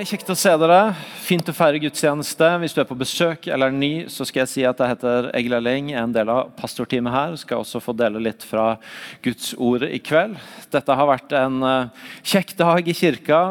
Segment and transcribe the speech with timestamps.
[0.00, 0.76] Det er kjekt å se dere.
[1.20, 2.46] Fint å feire gudstjeneste.
[2.62, 5.26] Hvis du er på besøk eller er ny, så skal jeg si at jeg heter
[5.36, 7.34] Egil Elling, en del av pastorteamet her.
[7.42, 8.78] Skal også få dele litt fra
[9.20, 10.38] Guds ord i kveld.
[10.72, 13.42] Dette har vært en uh, kjekk dag i kirka.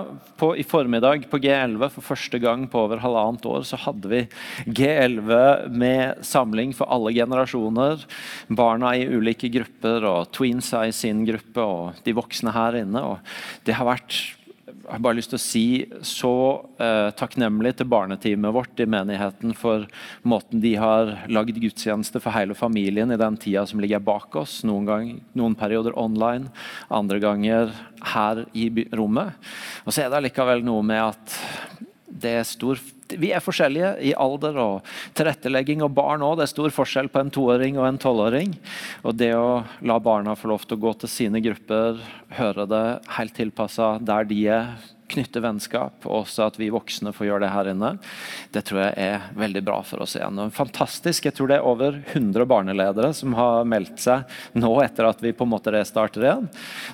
[0.42, 4.24] På, I formiddag på G11 for første gang på over halvannet år så hadde vi
[4.66, 8.10] G11 med samling for alle generasjoner.
[8.50, 13.06] Barna i ulike grupper og tweensa i sin gruppe og de voksne her inne.
[13.06, 14.39] Og det har vært
[14.90, 15.66] har bare lyst til å si
[16.06, 16.34] så
[16.82, 19.86] eh, takknemlig til barneteamet vårt i menigheten for
[20.28, 24.60] måten de har lagd gudstjeneste for hele familien i den tida som ligger bak oss.
[24.68, 26.50] Noen, gang, noen perioder online,
[26.90, 27.74] andre ganger
[28.16, 29.38] her i rommet.
[29.86, 31.38] Og så er det likevel noe med at
[32.10, 32.82] det er stor
[33.18, 35.84] vi er forskjellige i alder og tilrettelegging.
[35.86, 36.38] Og barn òg.
[36.40, 38.54] Det er stor forskjell på en toåring og en tolvåring.
[39.04, 42.00] Og det å la barna få lov til å gå til sine grupper,
[42.38, 42.86] høre det
[43.18, 44.74] helt tilpassa der de er,
[45.12, 47.92] knytte vennskap, og også at vi voksne får gjøre det her inne,
[48.56, 50.40] det tror jeg er veldig bra for oss igjen.
[50.44, 51.28] Og fantastisk.
[51.28, 54.28] Jeg tror det er over 100 barneledere som har meldt seg
[54.60, 56.50] nå etter at vi på en måte restarter igjen.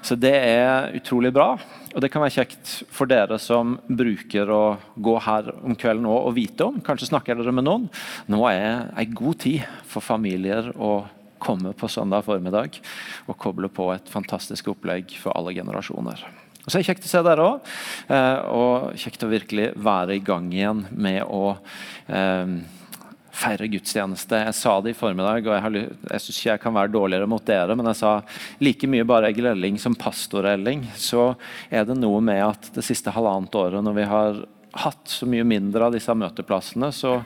[0.05, 1.55] Så det er utrolig bra.
[1.95, 4.63] Og Det kan være kjekt for dere som bruker å
[4.99, 6.81] gå her om kvelden og vite om.
[6.83, 7.87] Kanskje snakker dere med noen.
[8.27, 11.05] Nå er ei god tid for familier å
[11.39, 12.81] komme på søndag formiddag
[13.29, 16.25] og koble på et fantastisk opplegg for alle generasjoner.
[16.65, 17.73] Og så er det Kjekt å se dere òg,
[18.09, 21.53] eh, og kjekt å virkelig være i gang igjen med å
[22.09, 22.55] eh,
[23.35, 24.39] feire gudstjeneste.
[24.47, 27.29] Jeg sa det i formiddag, og jeg, har, jeg syns ikke jeg kan være dårligere
[27.29, 28.15] mot dere, men jeg sa
[28.63, 30.85] like mye bare Egil Elling som pastor Elling.
[30.97, 31.33] Så
[31.69, 34.43] er det noe med at det siste halvannet året, når vi har
[34.85, 37.19] hatt så mye mindre av disse møteplassene, så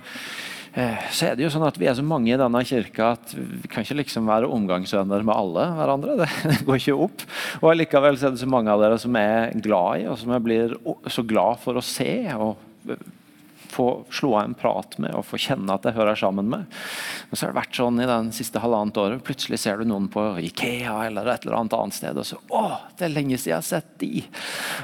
[0.76, 3.70] så er det jo sånn at Vi er så mange i denne kirka at vi
[3.72, 6.18] kan ikke liksom være omgangsvenner med alle hverandre.
[6.50, 7.24] Det, går ikke opp.
[7.62, 10.46] Og Likevel er det så mange av dere som er glad i, og som jeg
[10.46, 10.76] blir
[11.10, 12.12] så glad for å se.
[12.38, 12.58] og
[13.70, 16.78] få slå av en prat med og få kjenne at jeg hører sammen med.
[17.30, 19.24] Og så har det vært sånn i den siste halvannet året.
[19.26, 22.64] Plutselig ser du noen på Ikea eller et eller annet annet sted, og så Å,
[22.98, 24.24] det er lenge siden jeg har sett de!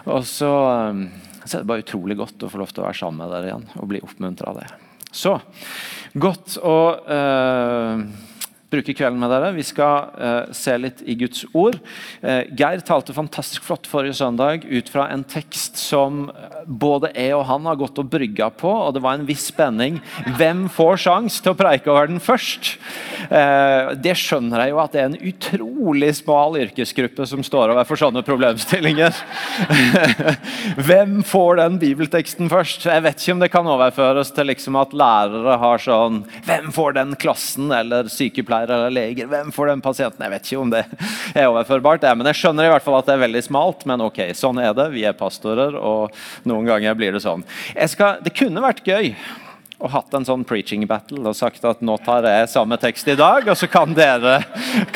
[0.06, 0.52] Og så,
[0.94, 1.08] um,
[1.44, 3.52] så, er det bare utrolig godt å få lov til å være sammen med dere
[3.52, 4.70] igjen og bli oppmuntra av det.
[5.16, 5.38] Så
[6.20, 8.02] godt å uh,
[8.72, 9.52] bruke kvelden med dere.
[9.56, 11.78] Vi skal uh, se litt i Guds ord.
[12.24, 16.26] Uh, Geir talte fantastisk flott forrige søndag ut fra en tekst som
[16.66, 20.00] både jeg og han har gått og brygga på, og det var en viss spenning.
[20.40, 22.76] Hvem får sjans til å preike over den først?
[23.30, 28.02] Uh, det skjønner jeg jo at det er en utrolig smal yrkesgruppe som står overfor
[28.02, 29.16] sånne problemstillinger.
[30.88, 32.90] Hvem får den bibelteksten først?
[32.90, 36.96] Jeg vet ikke om det kan overføres til liksom at lærere har sånn Hvem får
[36.98, 37.72] den klassen?
[37.76, 39.28] Eller sykepleiere sykepleiere eller leger.
[39.28, 40.24] Hvem får den pasienten?
[40.24, 40.84] Jeg vet ikke om det
[41.36, 42.02] er overførbart.
[42.18, 43.86] men jeg skjønner i hvert fall at det er veldig smalt.
[43.86, 44.92] Men ok, sånn er det.
[44.94, 46.12] Vi er pastorer, og
[46.44, 47.44] noen ganger blir det sånn.
[47.88, 49.16] Skal, det kunne vært gøy
[49.78, 53.18] og hatt en sånn preaching battle og sagt at nå tar jeg samme tekst i
[53.20, 54.40] dag, og så kan dere,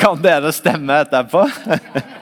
[0.00, 1.44] kan dere stemme etterpå.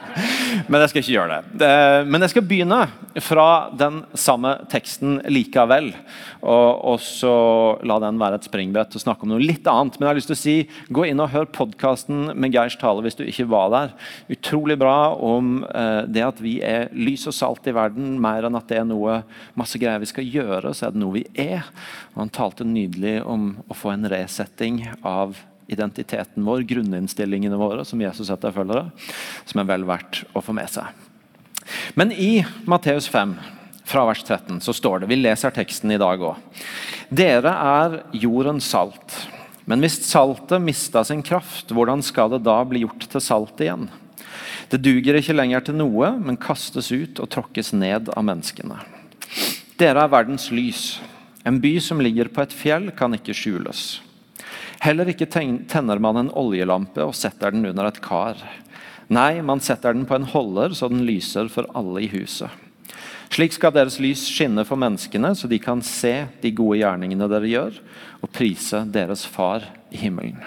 [0.67, 1.69] Men jeg skal ikke gjøre det.
[2.09, 2.79] Men jeg skal begynne
[3.23, 5.91] fra den samme teksten likevel.
[6.39, 7.33] Og, så
[7.87, 9.97] la den være et springbrett og snakke om noe litt annet.
[9.97, 10.55] Men jeg har lyst til å si,
[10.93, 13.95] gå inn og hør podkasten med Geirs tale hvis du ikke var der.
[14.31, 18.59] Utrolig bra om eh, det at vi er lys og salt i verden, mer enn
[18.59, 19.21] at det er noe
[19.59, 21.67] masse greier vi skal gjøre, så er det noe vi er.
[22.13, 25.37] Og han talte nydelig om å få en resetting av
[25.71, 28.89] identiteten vår, grunninnstillingene våre som Jesus etterfølgere,
[29.45, 30.89] som er vel verdt å få med seg.
[31.99, 33.35] Men i Matteus 5,
[33.89, 36.37] fra vers 13, så står det Vi leser teksten i dag òg.
[37.09, 39.15] Dere er jordens salt.
[39.69, 43.89] Men hvis saltet mista sin kraft, hvordan skal det da bli gjort til salt igjen?
[44.69, 48.77] Det duger ikke lenger til noe, men kastes ut og tråkkes ned av menneskene.
[49.79, 50.99] Dere er verdens lys.
[51.45, 54.01] En by som ligger på et fjell, kan ikke skjules.
[54.79, 58.39] Heller ikke tenner man en oljelampe og setter den under et kar.
[59.11, 62.49] Nei, man setter den på en holder så den lyser for alle i huset.
[63.29, 67.49] Slik skal deres lys skinne for menneskene, så de kan se de gode gjerningene dere
[67.49, 67.75] gjør,
[68.23, 70.39] og prise deres Far i himmelen.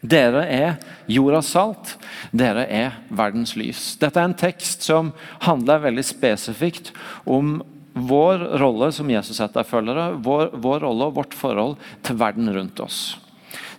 [0.00, 0.76] Dere er
[1.10, 1.96] jordas salt.
[2.32, 3.98] Dere er verdens lys.
[4.00, 5.10] Dette er en tekst som
[5.44, 6.94] handler veldig spesifikt
[7.28, 7.58] om
[7.92, 11.76] vår rolle som Jesus-etterfølgere, vår, vår rolle og vårt forhold
[12.06, 13.18] til verden rundt oss.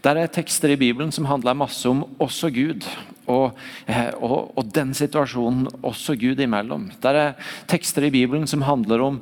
[0.02, 2.88] Der er tekster i Bibelen som handler masse om også Gud.
[3.30, 3.54] Og,
[3.86, 6.90] eh, og, og, den situasjonen også Gud imellom.
[7.04, 9.20] Der er tekster i Bibelen som handler om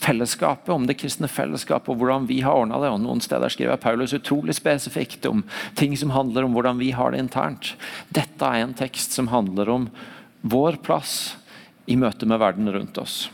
[0.00, 2.92] fellesskapet, om det kristne fellesskapet og hvordan vi har ordna det.
[2.94, 5.42] og Noen steder skriver Paulus utrolig spesifikt om
[5.76, 7.74] ting som handler om hvordan vi har det internt.
[8.08, 9.90] Dette er en tekst som handler om
[10.40, 11.34] vår plass
[11.90, 13.26] i møte med verden rundt oss.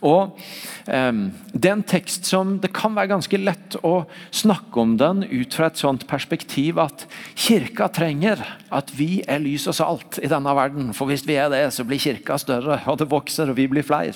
[0.00, 0.38] Og
[0.86, 1.20] eh,
[1.52, 4.04] Det er en tekst som det kan være ganske lett å
[4.34, 9.66] snakke om den ut fra et sånt perspektiv at kirka trenger at vi er lys
[9.70, 10.92] og salt i denne verden.
[10.96, 13.86] For hvis vi er det, så blir kirka større, og det vokser, og vi blir
[13.86, 14.14] flere.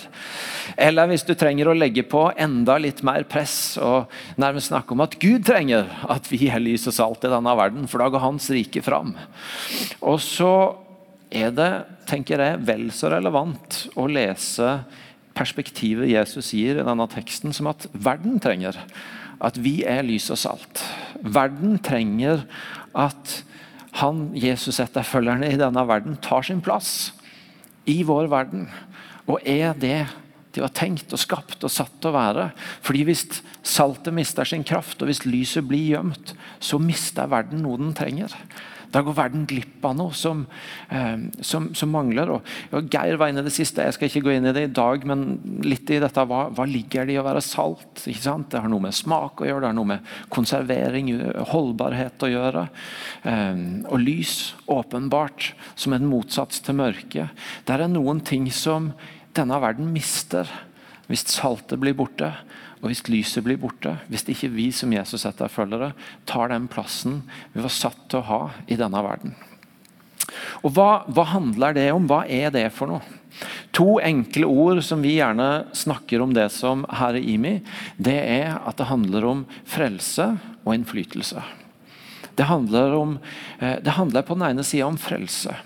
[0.80, 5.04] Eller hvis du trenger å legge på enda litt mer press og nærmest snakke om
[5.04, 8.24] at Gud trenger at vi er lys og salt i denne verden, for da går
[8.24, 9.14] Hans rike fram.
[10.00, 10.54] Og så
[11.34, 11.70] er det,
[12.08, 14.78] tenker jeg, vel så relevant å lese
[15.34, 18.78] perspektivet Jesus gir i denne teksten, som at verden trenger
[19.44, 20.82] at vi er lys og salt.
[21.20, 22.44] Verden trenger
[22.94, 23.40] at
[24.00, 27.12] han, Jesus etterfølgerne i denne verden, tar sin plass
[27.86, 28.68] i vår verden.
[29.26, 30.06] Og er det
[30.54, 32.50] de var tenkt og skapt og satt til å være.
[32.84, 33.24] Fordi Hvis
[33.62, 38.32] saltet mister sin kraft, og hvis lyset blir gjemt, så mister verden noe den trenger.
[38.94, 40.44] Da går verden glipp av noe som,
[40.94, 42.30] eh, som, som mangler.
[42.30, 44.74] Og, Geir var inne i det siste, jeg skal ikke gå inn i det i
[44.74, 45.24] dag, men
[45.66, 48.04] litt i dette hva, hva ligger det i å være salt?
[48.04, 48.52] ikke sant?
[48.52, 51.10] Det har noe med smak å gjøre, det har noe med konservering,
[51.50, 52.68] holdbarhet å gjøre.
[53.26, 54.36] Eh, og lys,
[54.70, 57.28] åpenbart, som en motsats til mørke.
[57.66, 58.92] Det er noen ting som
[59.36, 60.48] denne verden mister
[61.10, 62.32] hvis saltet blir borte.
[62.84, 65.94] Og Hvis lyset blir borte, hvis ikke vi som Jesus etterfølgere
[66.28, 67.22] tar den plassen
[67.54, 69.32] vi var satt til å ha i denne verden.
[70.60, 72.04] Og hva, hva handler det om?
[72.10, 73.00] Hva er det for noe?
[73.74, 77.56] To enkle ord som vi gjerne snakker om det som her i IMI,
[77.96, 81.42] det er at det handler om frelse og innflytelse.
[82.34, 83.18] Det handler, om,
[83.58, 85.56] eh, det handler på den ene sida om frelse.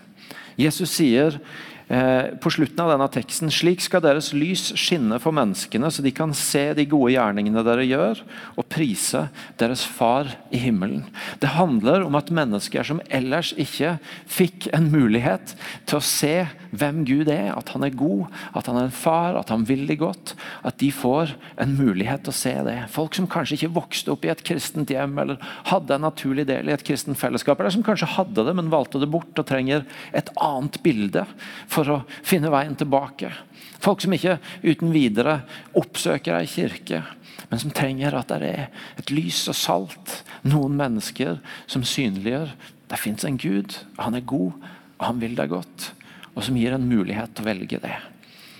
[0.56, 1.40] Jesus sier
[1.88, 6.34] på slutten av denne teksten Slik skal deres lys skinne for menneskene, så de kan
[6.36, 8.20] se de gode gjerningene dere gjør,
[8.60, 9.24] og prise
[9.60, 11.06] deres Far i himmelen.
[11.40, 13.96] Det handler om at mennesker som ellers ikke
[14.28, 15.54] fikk en mulighet
[15.88, 16.34] til å se
[16.76, 18.26] hvem Gud er, at han er god,
[18.56, 20.34] at han er en far, at han vil de godt,
[20.66, 22.76] at de får en mulighet til å se det.
[22.92, 25.40] Folk som kanskje ikke vokste opp i et kristent hjem, eller
[25.70, 29.00] hadde en naturlig del i et kristent fellesskap, eller som kanskje hadde det, men valgte
[29.00, 29.86] det bort og trenger
[30.16, 31.24] et annet bilde.
[31.70, 33.30] For for å finne veien tilbake.
[33.78, 35.40] Folk som ikke uten videre
[35.78, 37.04] oppsøker ei kirke,
[37.48, 38.64] men som trenger at det er
[38.98, 40.16] et lys og salt.
[40.42, 41.38] Noen mennesker
[41.70, 42.50] som synliggjør
[42.88, 44.56] det fins en Gud, han er god,
[44.98, 45.92] og han vil deg godt.
[46.34, 47.94] Og som gir en mulighet til å velge det.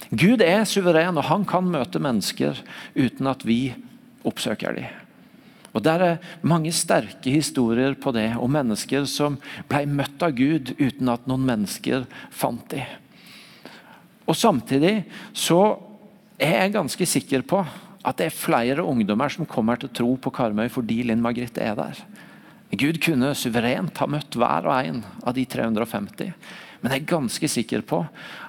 [0.09, 2.63] Gud er suveren, og han kan møte mennesker
[2.97, 3.75] uten at vi
[4.29, 4.89] oppsøker dem.
[5.77, 9.37] Og Der er mange sterke historier på det, om mennesker som
[9.69, 12.89] ble møtt av Gud uten at noen mennesker fant dem.
[14.29, 15.03] Og Samtidig
[15.33, 15.79] så
[16.39, 17.63] er jeg ganske sikker på
[18.09, 21.77] at det er flere ungdommer som kommer til tro på Karmøy fordi Linn Margrethe er
[21.79, 21.99] der.
[22.79, 26.33] Gud kunne suverent ha møtt hver og en av de 350.
[26.81, 28.03] Men jeg er ganske sikker på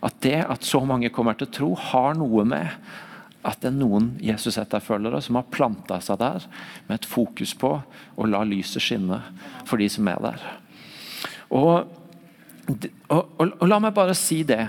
[0.06, 2.68] at det at så mange kommer til tro, har noe med
[3.48, 6.44] at det er noen Jesus-etterfølgere som har planta seg der
[6.90, 9.22] med et fokus på å la lyset skinne
[9.64, 10.44] for de som er der.
[11.56, 11.88] Og
[12.70, 14.62] og, og, og, La meg bare si det,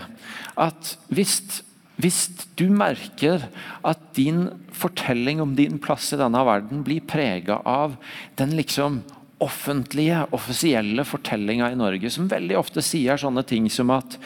[0.61, 1.62] at hvis,
[2.00, 2.20] hvis
[2.59, 3.47] du merker
[3.87, 4.47] at din
[4.80, 7.99] fortelling om din plass i denne verden blir prega av
[8.40, 9.02] den liksom
[9.40, 14.19] offentlige, offisielle fortellinga i Norge, som veldig ofte sier sånne ting som at,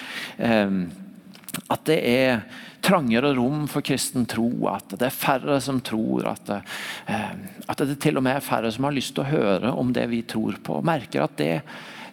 [0.42, 0.78] eh,
[1.70, 2.46] at det er
[2.84, 6.60] trangere rom for kristen tro, at det er færre som tror, at det,
[7.06, 7.34] eh,
[7.70, 10.04] at det til og med er færre som har lyst til å høre om det
[10.10, 10.82] vi tror på.
[10.84, 11.52] Merker at det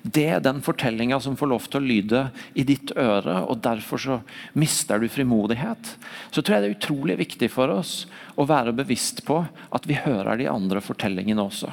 [0.01, 2.23] det er den fortellinga som får lov til å lyde
[2.57, 4.17] i ditt øre, og derfor så
[4.57, 5.93] mister du frimodighet.
[6.33, 9.99] Så tror jeg det er utrolig viktig for oss å være bevisst på at vi
[10.01, 11.69] hører de andre fortellingene også.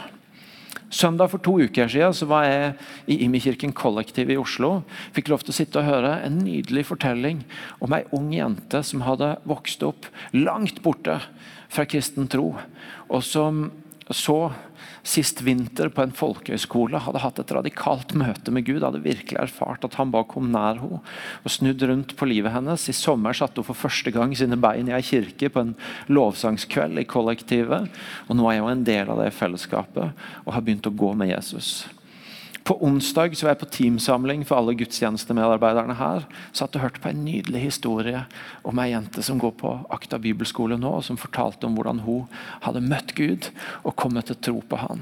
[0.89, 2.69] Søndag for to uker siden så var jeg
[3.13, 4.83] i Immikirken kollektiv i Oslo.
[5.17, 7.43] Fikk lov til å sitte og høre en nydelig fortelling
[7.85, 11.19] om ei ung jente som hadde vokst opp langt borte
[11.69, 12.55] fra kristen tro,
[13.13, 13.67] og som
[14.09, 14.49] så
[15.09, 18.85] sist vinter på en folkehøyskole hadde hatt et radikalt møte med Gud.
[18.85, 22.89] Hadde virkelig erfart at han bare kom nær henne og snudd rundt på livet hennes.
[22.91, 25.77] I sommer satte hun for første gang sine bein i ei kirke på en
[26.13, 27.89] lovsangskveld i kollektivet.
[28.29, 30.13] Og nå er hun en del av det fellesskapet
[30.45, 31.87] og har begynt å gå med Jesus.
[32.69, 36.27] På onsdag så var jeg på teamsamling for alle gudstjenestemedarbeiderne her.
[36.53, 38.27] Satt og hørte på en nydelig historie
[38.69, 42.27] om ei jente som går på Akta bibelskole nå, og som fortalte om hvordan hun
[42.67, 43.49] hadde møtt Gud
[43.89, 45.01] og kommet til tro på han.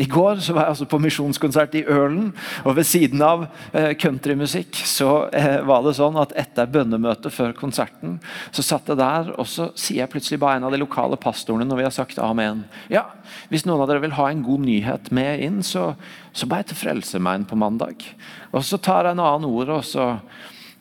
[0.00, 2.30] I går så var jeg altså på misjonskonsert i Ølen,
[2.64, 3.44] og ved siden av
[3.76, 8.16] eh, countrymusikk så eh, var det sånn at etter bønnemøtet før konserten,
[8.56, 11.68] så satt jeg der, og så sier jeg plutselig bare en av de lokale pastorene
[11.68, 12.64] når vi har sagt amen.
[12.88, 13.10] Ja,
[13.52, 15.90] hvis noen av dere vil ha en god nyhet med inn, så
[16.32, 18.04] så ba jeg til Frelsesarmeen på mandag.
[18.52, 20.14] Og så tar jeg en annen ord, og så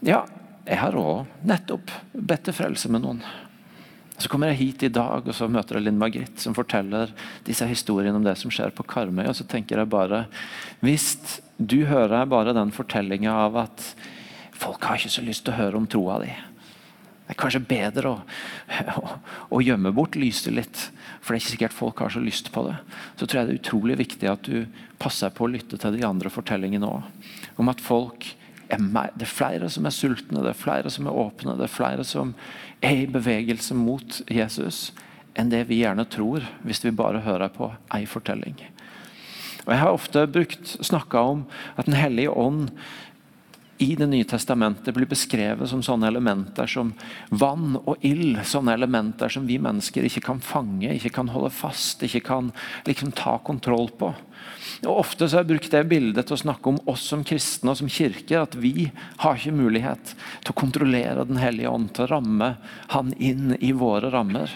[0.02, 0.24] Ja,
[0.66, 3.20] jeg har òg nettopp bedt til frelse med noen.
[4.22, 7.10] Så kommer jeg hit i dag og så møter jeg Linn Margrit, som forteller
[7.46, 9.28] disse historiene om det som skjer på Karmøy.
[9.30, 10.26] Og så tenker jeg bare
[10.82, 13.86] Hvis du hører bare den fortellinga av at
[14.54, 16.32] folk har ikke så lyst til å høre om troa di
[17.32, 18.16] Det er kanskje bedre å,
[19.00, 19.10] å,
[19.56, 20.82] å gjemme bort lyset litt,
[21.24, 22.74] for det er ikke sikkert folk har så lyst på det.
[23.16, 24.66] Så tror jeg det er utrolig viktig at du
[25.00, 27.30] passer på å lytte til de andre fortellingene òg.
[27.56, 28.28] Om at folk
[28.72, 32.04] det er flere som er sultne, det er flere som er åpne, det er flere
[32.08, 32.34] som
[32.84, 34.90] er i bevegelse mot Jesus,
[35.40, 38.60] enn det vi gjerne tror hvis vi bare hører på ei fortelling.
[39.64, 41.46] Og Jeg har ofte brukt, snakka om
[41.78, 42.72] at Den hellige ånd
[43.82, 46.92] i Det nye testamentet blir beskrevet som sånne elementer som
[47.30, 48.38] vann og ild.
[48.46, 52.52] Sånne elementer som vi mennesker ikke kan fange, ikke kan holde fast, ikke kan
[52.86, 54.12] liksom ta kontroll på.
[54.86, 57.74] Og Ofte så har jeg brukt det bildet til å snakke om oss som kristne
[57.74, 58.38] og som kirke.
[58.38, 58.92] At vi
[59.24, 62.54] har ikke mulighet til å kontrollere Den hellige ånd, til å ramme
[62.94, 64.54] Han inn i våre rammer.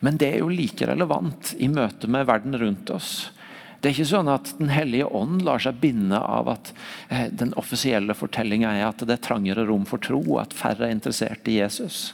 [0.00, 3.30] Men det er jo like relevant i møte med verden rundt oss.
[3.82, 6.70] Det er ikke sånn at Den hellige ånd lar seg binde av at
[7.10, 10.86] eh, den offisielle fortellinga er at det er trangere rom for tro, og at færre
[10.86, 12.12] er interessert i Jesus.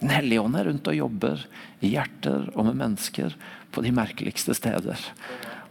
[0.00, 1.44] Den hellige ånd er rundt og jobber
[1.84, 3.36] i hjerter og med mennesker
[3.70, 4.98] på de merkeligste steder.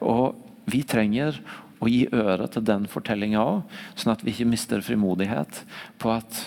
[0.06, 0.38] Og
[0.70, 1.42] vi trenger
[1.82, 5.64] å gi øre til den fortellinga òg, sånn at vi ikke mister frimodighet
[6.02, 6.46] på at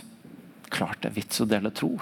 [0.75, 1.97] klart det er vits å dele tro.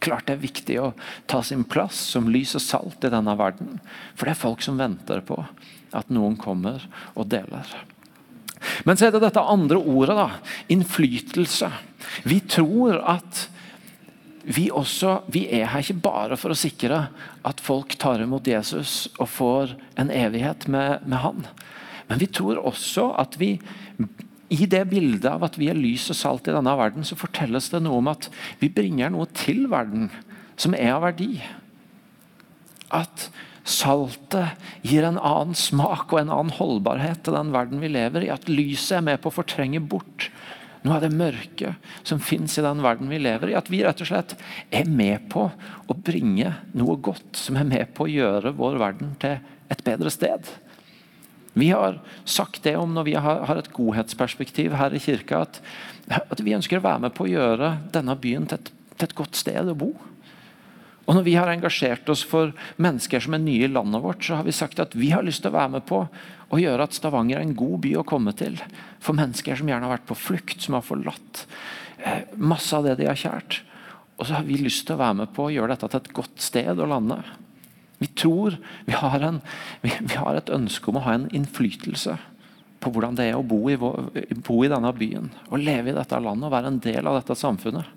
[0.00, 0.92] Klart det er viktig å
[1.28, 3.78] ta sin plass som lys og salt i denne verden.
[4.16, 5.38] For det er folk som venter på
[5.96, 7.68] at noen kommer og deler.
[8.84, 10.28] Men så er det dette andre ordet, da.
[10.72, 11.70] Innflytelse.
[12.28, 13.46] Vi tror at
[14.42, 17.02] vi, også, vi er her ikke bare for å sikre
[17.46, 21.44] at folk tar imot Jesus og får en evighet med, med han.
[22.08, 23.58] Men vi tror også at vi
[24.50, 27.70] i det bildet av at vi er lys og salt i denne verden, så fortelles
[27.70, 28.26] det noe om at
[28.58, 30.08] vi bringer noe til verden
[30.60, 31.36] som er av verdi.
[32.90, 33.28] At
[33.62, 38.32] saltet gir en annen smak og en annen holdbarhet til den verden vi lever i.
[38.34, 40.30] At lyset er med på å fortrenge bort
[40.82, 43.58] noe av det mørke som fins i den verden vi lever i.
[43.58, 44.34] At vi rett og slett
[44.74, 49.14] er med på å bringe noe godt som er med på å gjøre vår verden
[49.22, 49.38] til
[49.70, 50.50] et bedre sted.
[51.58, 55.58] Vi har sagt det om når vi har et godhetsperspektiv her i kirka, at,
[56.20, 59.18] at vi ønsker å være med på å gjøre denne byen til et, til et
[59.18, 59.90] godt sted å bo.
[61.10, 64.36] Og Når vi har engasjert oss for mennesker som er nye i landet vårt, så
[64.38, 66.94] har vi sagt at vi har lyst til å være med på å gjøre at
[66.94, 68.60] Stavanger er en god by å komme til.
[69.02, 71.42] For mennesker som gjerne har vært på flukt, som har forlatt
[71.98, 73.58] eh, masse av det de har kjært.
[74.20, 76.14] Og så har vi lyst til å være med på å gjøre dette til et
[76.20, 77.18] godt sted å lande.
[78.00, 79.40] Vi tror vi har, en,
[79.84, 82.16] vi, vi har et ønske om å ha en innflytelse
[82.80, 85.28] på hvordan det er å bo i, bo i denne byen.
[85.52, 87.96] Å leve i dette landet og være en del av dette samfunnet.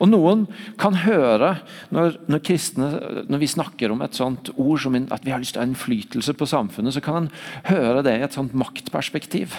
[0.00, 0.44] Og Noen
[0.80, 1.54] kan høre
[1.94, 2.88] når, når, kristne,
[3.30, 5.68] når vi snakker om et sånt ord som at vi har lyst til å ha
[5.70, 7.30] innflytelse på samfunnet, så kan en
[7.68, 9.56] høre det i et sånt maktperspektiv.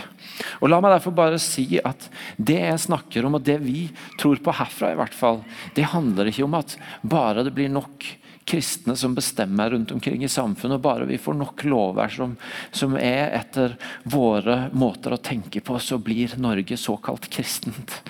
[0.61, 3.87] Og La meg derfor bare si at det jeg snakker om, og det vi
[4.21, 5.43] tror på herfra, i hvert fall,
[5.77, 8.07] det handler ikke om at bare det blir nok
[8.45, 10.81] kristne som bestemmer rundt omkring i samfunnet.
[10.81, 12.35] Bare vi får nok lover som,
[12.71, 18.01] som, er etter våre måter å tenke på, så blir Norge såkalt kristent.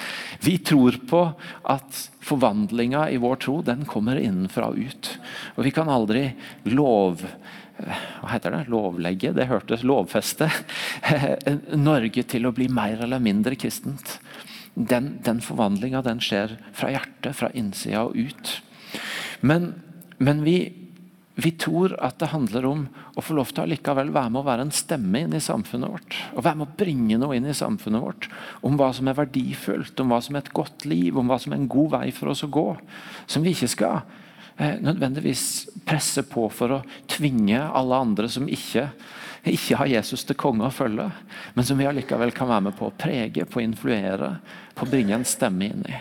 [0.44, 1.26] Vi tror på
[1.64, 5.12] at forvandlinga i vår tro den kommer innenfra og ut.
[5.58, 6.32] Og Vi kan aldri
[6.70, 7.26] lov
[7.84, 8.66] hva heter det?
[8.70, 10.50] Lovlegge, det hørtes lovfeste.
[11.90, 14.20] Norge til å bli mer eller mindre kristent.
[14.74, 18.54] Den, den forvandlinga skjer fra hjertet, fra innsida og ut.
[19.42, 19.74] Men
[20.24, 20.58] men vi,
[21.36, 22.84] vi, tror at det handler om
[23.18, 25.92] å få lov til å likevel være med å være en stemme inn i samfunnet
[25.92, 26.18] vårt.
[26.34, 28.30] Og være med å bringe noe inn i samfunnet vårt
[28.66, 31.54] om hva som er verdifullt, om hva som er et godt liv, om hva som
[31.54, 32.68] er en god vei for oss å gå.
[33.28, 34.00] Som vi ikke skal
[34.58, 35.48] eh, nødvendigvis
[35.88, 38.90] presse på for å tvinge alle andre som ikke
[39.52, 41.10] ikke har Jesus til konge å følge,
[41.54, 44.30] men som vi allikevel kan være med på å prege, på å influere,
[44.72, 45.98] på å bringe en stemme inn i.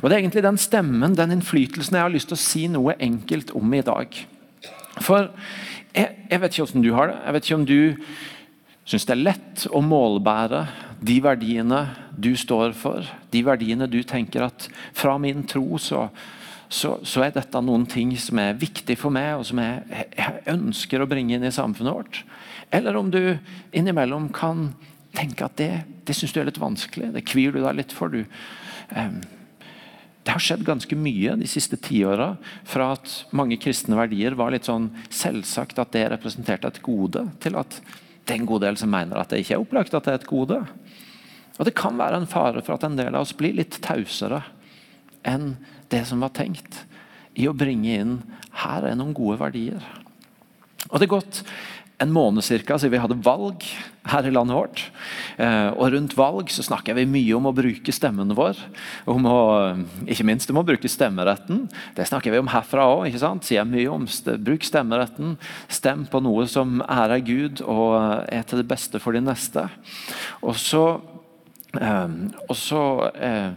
[0.00, 2.96] Og Det er egentlig den stemmen, den innflytelsen, jeg har lyst til å si noe
[2.96, 4.16] enkelt om i dag.
[5.04, 5.28] For
[5.92, 7.18] jeg, jeg vet ikke hvordan du har det.
[7.24, 7.80] Jeg vet ikke om du
[8.88, 10.62] syns det er lett å målbære
[11.04, 11.82] de verdiene
[12.16, 14.66] du står for, de verdiene du tenker at
[14.96, 16.08] fra min tro så
[16.68, 20.42] så, så, er dette noen ting som er viktig for meg, og som jeg, jeg
[20.52, 22.20] ønsker å bringe inn i samfunnet vårt.
[22.74, 23.22] Eller om du
[23.72, 24.68] innimellom kan
[25.16, 25.72] tenke at det,
[26.04, 27.12] det syns du er litt vanskelig.
[27.14, 28.12] Det kvir du deg litt for.
[28.12, 28.24] du.
[30.28, 32.34] Det har skjedd ganske mye de siste tiåra
[32.68, 37.56] fra at mange kristne verdier var litt sånn selvsagt at det representerte et gode, til
[37.56, 37.80] at
[38.28, 40.20] det er en god del som mener at det ikke er opplagt at det er
[40.20, 40.60] et gode.
[41.58, 44.42] Og Det kan være en fare for at en del av oss blir litt tausere
[45.28, 45.54] enn
[45.92, 46.82] det som var tenkt
[47.38, 48.14] i å bringe inn
[48.64, 49.84] her er noen gode verdier.
[50.88, 51.42] Og Det er gått
[51.98, 53.64] en måned cirka, siden vi hadde valg
[54.08, 54.82] her i landet vårt.
[55.42, 58.60] Eh, og Rundt valg så snakker vi mye om å bruke stemmen vår.
[59.10, 59.40] Om å,
[60.06, 61.66] ikke minst om å bruke stemmeretten.
[61.98, 63.18] Det snakker vi om herfra òg.
[63.42, 64.06] Sier mye om
[64.46, 65.34] Bruk stemmeretten.
[65.66, 67.98] Stem på noe som ærer Gud og
[68.30, 69.66] er til det beste for de neste.
[70.38, 70.86] Og så,
[71.82, 72.84] eh, og så
[73.18, 73.52] eh,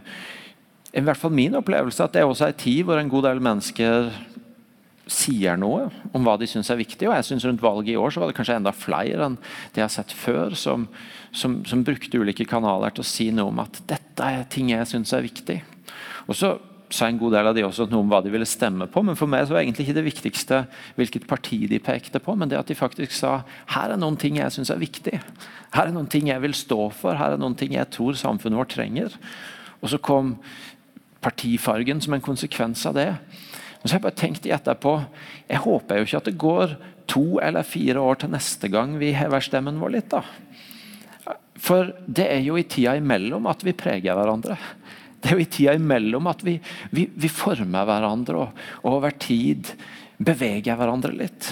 [0.92, 3.42] i hvert fall min opplevelse at det er også en tid hvor en god del
[3.44, 4.12] mennesker
[5.12, 7.08] sier noe om hva de syns er viktig.
[7.08, 9.38] og jeg synes Rundt valget i år så var det kanskje enda flere enn
[9.76, 10.88] jeg har sett før, som,
[11.32, 14.88] som, som brukte ulike kanaler til å si noe om at dette er ting jeg
[14.88, 15.62] syns er viktig.
[16.30, 16.54] Og så
[16.92, 19.18] sa en god del av de også noe om hva de ville stemme på, men
[19.20, 20.58] for meg så var egentlig ikke det viktigste
[20.98, 23.38] hvilket parti de pekte på, men det at de faktisk sa
[23.76, 25.16] her er noen ting jeg syns er viktig.
[25.72, 28.60] Her er noen ting jeg vil stå for, her er noen ting jeg tror samfunnet
[28.60, 29.16] vårt trenger.
[29.82, 30.36] Og så kom
[31.22, 33.10] partifargen som en konsekvens av det.
[33.82, 34.96] Og så har jeg bare tenkt etterpå,
[35.50, 36.76] jeg håper jo ikke at det går
[37.12, 40.12] to eller fire år til neste gang vi hever stemmen vår litt.
[40.14, 40.22] da.
[41.62, 44.58] For det er jo i tida imellom at vi preger hverandre.
[45.22, 46.56] Det er jo i tida imellom at vi,
[46.94, 49.70] vi, vi former hverandre og, og, over tid
[50.22, 51.52] beveger hverandre litt.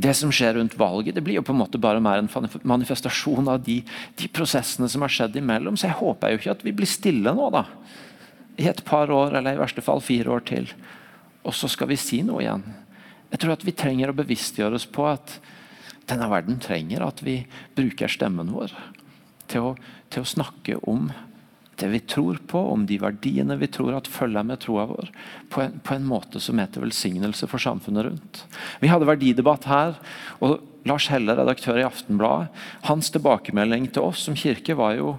[0.00, 2.30] Det som skjer rundt valget, det blir jo på en måte bare mer en
[2.64, 3.80] manifestasjon av de,
[4.16, 5.76] de prosessene som har skjedd imellom.
[5.76, 7.66] Så jeg håper jo ikke at vi blir stille nå, da.
[8.60, 10.68] I et par år, eller i verste fall fire år til
[11.46, 12.64] og så skal vi si noe igjen.
[13.30, 15.38] Jeg tror at vi trenger å bevisstgjøre oss på at
[16.10, 17.40] denne verden trenger at vi
[17.76, 18.74] bruker stemmen vår
[19.50, 19.74] til å,
[20.10, 21.08] til å snakke om
[21.80, 25.08] det vi tror på, om de verdiene vi tror at følger med troa vår,
[25.48, 28.42] på en, på en, måte som er til velsignelse for samfunnet rundt.
[28.82, 29.96] Vi hadde verdidebatt her,
[30.44, 30.58] og
[30.88, 32.52] Lars Helle, redaktør i Aftenbladet,
[32.84, 35.14] hans tilbakemelding til oss som kirke var jo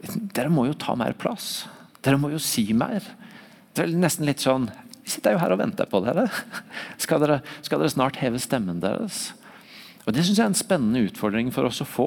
[0.00, 1.66] Dere må jo ta mer plass.
[2.04, 3.04] Dere må jo si mer.
[3.74, 6.28] Det er nesten litt sånn vi sitter jo her og venter på dere.
[7.02, 9.32] Skal dere, skal dere snart heve stemmen deres?
[10.04, 12.06] Og Det synes jeg er en spennende utfordring for oss å få.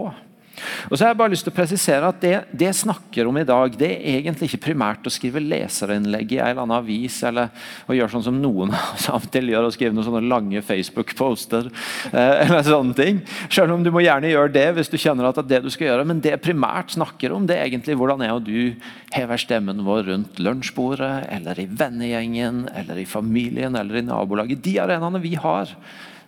[0.89, 3.37] Og så har jeg bare lyst til å presisere at Det, det jeg snakker om
[3.39, 7.17] i dag, det er egentlig ikke primært å skrive leserinnlegg i en eller annen avis,
[7.27, 7.49] eller
[7.89, 8.73] å gjøre sånn som noen
[9.15, 11.67] av til gjør, å skrive noen sånne lange Facebook-poster.
[12.11, 13.23] Eh, eller sånne ting.
[13.49, 15.73] Selv om du må gjerne gjøre det hvis du kjenner at det er det du
[15.73, 16.07] skal gjøre.
[16.07, 19.83] Men det jeg primært snakker om, det er egentlig hvordan jeg og du hever stemmen
[19.85, 24.63] vår rundt lunsjbordet, eller i vennegjengen, eller i familien eller i nabolaget.
[24.63, 25.73] De arenaene vi har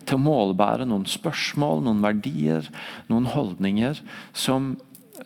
[0.05, 2.69] til å målbære noen spørsmål, noen verdier,
[3.11, 3.99] noen holdninger
[4.33, 4.73] som,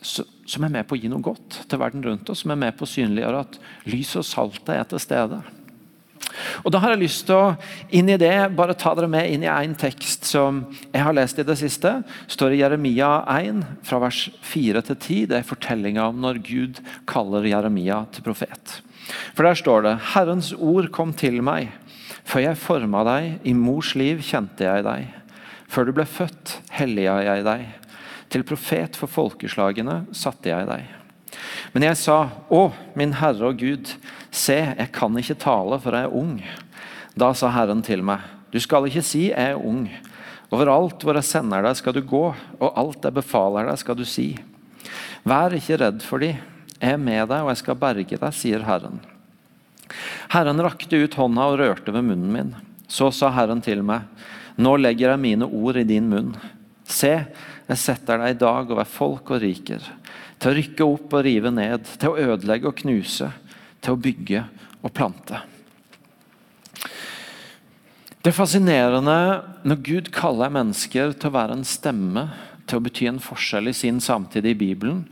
[0.02, 2.44] som er med på å gi noe godt til verden rundt oss.
[2.46, 5.42] Som er med på å synliggjøre at lys og saltet er til stede.
[6.64, 7.56] Og Da har jeg lyst til å
[7.96, 10.62] inn i det, bare ta dere med inn i en tekst som
[10.92, 12.04] jeg har lest i det siste.
[12.28, 15.26] står i Jeremia 1, fra vers 4 til 10.
[15.32, 18.82] Det er fortellinga om når Gud kaller Jeremia til profet.
[19.34, 21.72] For Der står det Herrens ord kom til meg.
[22.30, 25.08] Før jeg forma deg, i mors liv kjente jeg deg.
[25.70, 27.64] Før du ble født, helliga jeg deg.
[28.30, 30.86] Til profet for folkeslagene satte jeg deg.
[31.74, 32.20] Men jeg sa,
[32.54, 32.62] Å,
[32.98, 33.96] min Herre og Gud,
[34.30, 36.38] se, jeg kan ikke tale, for jeg er ung.
[37.18, 38.22] Da sa Herren til meg,
[38.54, 39.88] du skal ikke si jeg er ung.
[40.54, 44.06] Overalt hvor jeg sender deg, skal du gå, og alt jeg befaler deg, skal du
[44.06, 44.32] si.
[45.26, 46.36] Vær ikke redd for de,
[46.78, 49.02] jeg er med deg, og jeg skal berge deg, sier Herren.
[50.34, 52.52] Herren rakte ut hånda og rørte ved munnen min.
[52.90, 54.08] Så sa Herren til meg,
[54.60, 56.34] nå legger jeg mine ord i din munn.
[56.90, 57.14] Se,
[57.70, 59.84] jeg setter deg i dag over folk og riker,
[60.42, 63.30] til å rykke opp og rive ned, til å ødelegge og knuse,
[63.80, 64.44] til å bygge
[64.82, 65.44] og plante.
[68.20, 69.20] Det er fascinerende
[69.64, 72.26] når Gud kaller mennesker til å være en stemme,
[72.68, 75.06] til å bety en forskjell i sin samtid i Bibelen,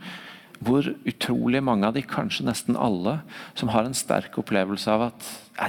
[0.64, 3.20] hvor utrolig mange av de, kanskje nesten alle,
[3.58, 5.28] som har en sterk opplevelse av at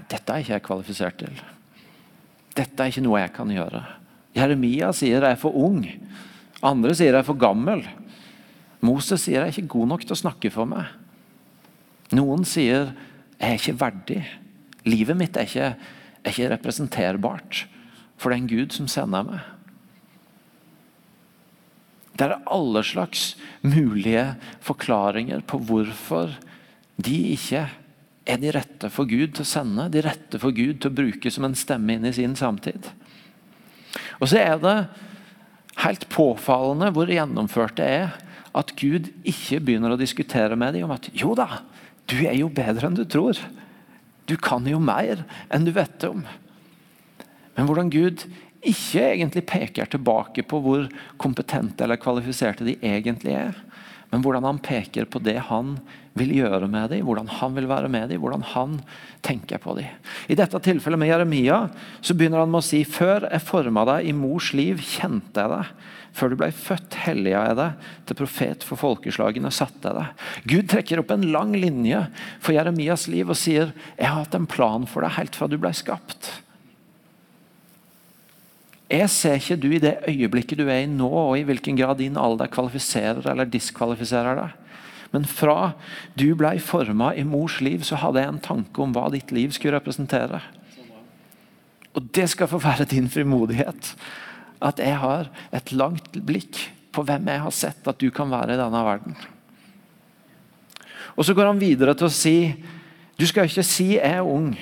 [0.10, 1.42] dette er ikke jeg kvalifisert til.
[2.58, 3.84] Dette er ikke noe jeg kan gjøre.
[4.38, 5.84] Jeremia sier jeg er for ung.
[6.66, 7.84] Andre sier jeg er for gammel.
[8.86, 10.90] Moses sier jeg er ikke god nok til å snakke for meg.
[12.16, 12.90] Noen sier
[13.40, 14.22] jeg er ikke verdig.
[14.90, 15.70] Livet mitt er ikke,
[16.24, 17.66] er ikke representerbart
[18.20, 19.46] for den Gud som sender meg.
[22.20, 24.34] Det er alle slags mulige
[24.66, 26.34] forklaringer på hvorfor
[27.00, 27.64] de ikke
[28.30, 31.32] er de rette for Gud til å sende, de rette for Gud til å bruke
[31.32, 32.90] som en stemme inn i sin samtid.
[34.20, 34.76] Og så er det
[35.80, 38.12] helt påfallende hvor gjennomført det er
[38.60, 41.64] at Gud ikke begynner å diskutere med dem om at jo da,
[42.10, 43.40] du er jo bedre enn du tror.
[44.28, 46.26] Du kan jo mer enn du vet om.
[47.56, 48.28] Men hvordan Gud
[48.60, 50.88] ikke egentlig peker tilbake på hvor
[51.22, 53.58] kompetente eller kvalifiserte de egentlig er,
[54.10, 55.76] men hvordan han peker på det han
[56.18, 58.80] vil gjøre med dem, hvordan han vil være med dem, hvordan han
[59.26, 60.10] tenker på dem.
[60.28, 61.60] I dette tilfellet med Jeremia
[62.02, 65.54] så begynner han med å si før jeg forma deg i mors liv, kjente jeg
[65.54, 65.72] deg.
[66.18, 69.54] Før du ble født, helliga jeg deg til profet for folkeslagene.
[69.54, 70.28] satte jeg deg.
[70.50, 72.02] Gud trekker opp en lang linje
[72.42, 75.60] for Jeremias liv og sier jeg har hatt en plan for deg helt fra du
[75.62, 76.34] ble skapt.
[78.90, 82.00] Jeg ser ikke du i det øyeblikket du er i nå, og i hvilken grad
[82.02, 84.56] din alder kvalifiserer eller diskvalifiserer deg.
[85.14, 85.74] Men fra
[86.18, 89.54] du ble forma i mors liv, så hadde jeg en tanke om hva ditt liv
[89.54, 90.42] skulle representere.
[91.94, 93.94] Og det skal få være din frimodighet.
[94.62, 96.60] At jeg har et langt blikk
[96.94, 99.18] på hvem jeg har sett at du kan være i denne verden.
[101.18, 102.38] Og Så går han videre til å si
[103.20, 104.56] du skal ikke si 'jeg er ung',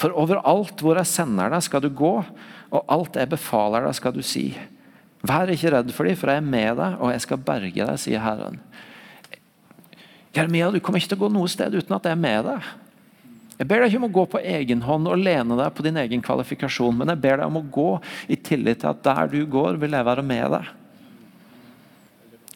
[0.00, 2.14] for overalt hvor jeg sender deg, skal du gå,
[2.70, 4.48] og alt jeg befaler deg, skal du si.
[5.26, 8.00] Vær ikke redd for dem, for jeg er med deg, og jeg skal berge deg,
[8.00, 8.56] sier Herren.
[10.32, 12.70] Jeremia, du kommer ikke til å gå noe sted uten at jeg er med deg.
[13.60, 15.98] Jeg ber deg ikke om å gå på egen hånd og lene deg på din
[16.00, 17.90] egen kvalifikasjon, men jeg ber deg om å gå
[18.32, 20.70] i tillit til at der du går, vil jeg være med deg.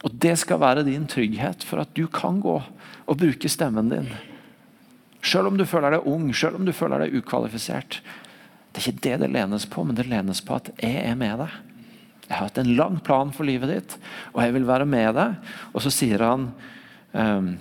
[0.05, 4.09] Og Det skal være din trygghet for at du kan gå og bruke stemmen din.
[5.25, 8.01] Selv om du føler deg ung, selv om du føler deg ukvalifisert.
[8.75, 11.39] Det er ikke det det lenes på, men det lenes på at jeg er med
[11.41, 11.59] deg.
[12.25, 13.99] Jeg har hatt en lang plan for livet ditt,
[14.33, 15.53] og jeg vil være med deg.
[15.73, 16.49] Og så sier han
[17.15, 17.59] Ehm,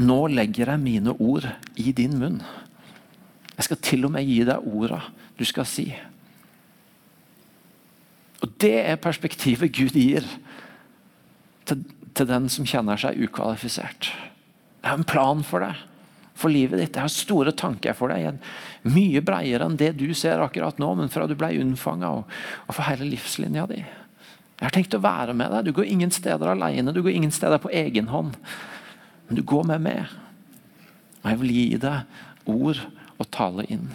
[0.00, 2.40] nå legger jeg mine ord i din munn.
[3.58, 5.02] Jeg skal til og med gi deg orda
[5.38, 5.90] du skal si.
[8.42, 10.24] Og Det er perspektivet Gud gir
[11.66, 11.82] til,
[12.14, 14.10] til den som kjenner seg ukvalifisert.
[14.78, 15.74] Jeg har en plan for deg,
[16.38, 16.94] for livet ditt.
[16.94, 18.38] Jeg har store tanker for deg.
[18.86, 22.76] Mye bredere enn det du ser akkurat nå, men fra du ble unnfanga og, og
[22.76, 23.80] for hele livslinja di.
[24.58, 25.68] Jeg har tenkt å være med deg.
[25.68, 26.94] Du går ingen steder alene.
[26.94, 28.38] Du går ingen steder på egen hånd.
[29.28, 30.14] Men du går med meg.
[31.22, 32.80] Og jeg vil gi deg ord
[33.18, 33.86] å tale inn.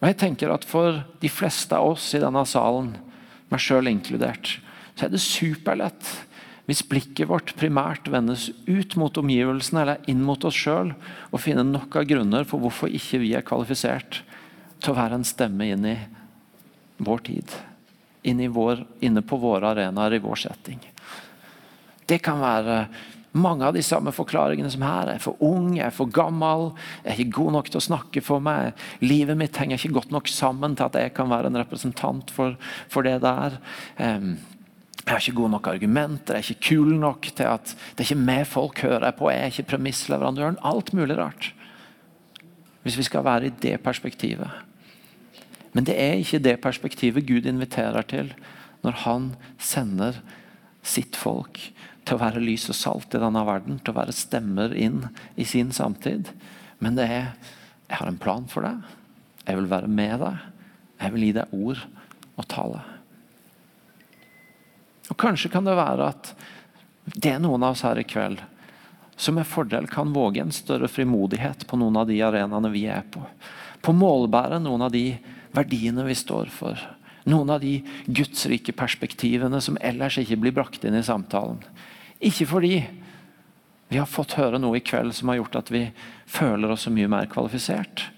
[0.00, 2.92] Og jeg tenker at For de fleste av oss i denne salen,
[3.52, 4.58] meg sjøl inkludert,
[4.94, 6.10] så er det superlett
[6.64, 10.94] hvis blikket vårt primært vendes ut mot omgivelsene eller inn mot oss sjøl,
[11.30, 14.22] og finne nok av grunner for hvorfor ikke vi er kvalifisert
[14.80, 15.98] til å være en stemme inn i
[17.04, 17.56] vår tid.
[18.24, 20.80] Inne, vår, inne på våre arenaer i vår setting.
[22.08, 22.86] Det kan være
[23.34, 25.10] mange av de samme forklaringene som her.
[25.10, 26.70] Jeg er for ung, jeg er for gammel,
[27.02, 28.72] jeg er ikke god nok til å snakke for meg.
[29.04, 32.56] Livet mitt henger ikke godt nok sammen til at jeg kan være en representant for,
[32.92, 33.58] for det der.
[33.98, 34.36] Um,
[35.04, 38.06] jeg har ikke gode nok argumenter, jeg er ikke kul nok til at det er
[38.08, 39.28] ikke meg folk hører på.
[39.28, 40.56] Jeg er ikke premissleverandøren.
[40.64, 41.50] Alt mulig rart.
[42.82, 44.48] Hvis vi skal være i det perspektivet.
[45.74, 48.32] Men det er ikke det perspektivet Gud inviterer til
[48.84, 49.28] når han
[49.60, 50.22] sender
[50.84, 51.60] sitt folk
[52.04, 55.44] til å være lys og salt i denne verden, til å være stemmer inn i
[55.48, 56.32] sin samtid.
[56.80, 57.30] Men det er
[57.88, 58.80] jeg har en plan for deg.
[59.44, 60.44] Jeg vil være med deg.
[61.00, 61.84] Jeg vil gi deg ord
[62.40, 62.93] og tale.
[65.10, 66.34] Og Kanskje kan det være at
[67.14, 68.40] det er noen av oss her i kveld
[69.16, 73.04] som med fordel kan våge en større frimodighet på noen av de arenaene vi er
[73.10, 73.22] på.
[73.84, 75.04] På målbæret målbære noen av de
[75.54, 76.80] verdiene vi står for.
[77.24, 81.60] Noen av de gudsrike perspektivene som ellers ikke blir brakt inn i samtalen.
[82.18, 82.82] Ikke fordi
[83.88, 85.86] vi har fått høre noe i kveld som har gjort at vi
[86.26, 88.08] føler oss så mye mer kvalifisert.